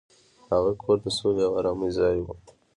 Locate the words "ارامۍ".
1.59-1.89